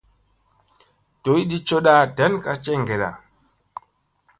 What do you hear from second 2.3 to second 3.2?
kaa jeŋgeda.